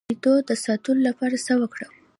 د 0.01 0.03
شیدو 0.09 0.33
د 0.49 0.51
ساتلو 0.63 1.01
لپاره 1.07 1.35
څه 1.45 1.53
وکړم؟ 1.61 1.91